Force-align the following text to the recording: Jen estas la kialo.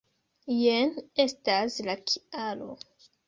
Jen 0.59 0.93
estas 1.25 1.77
la 1.89 1.97
kialo. 2.13 2.73